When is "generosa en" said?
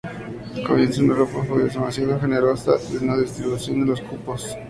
2.19-3.05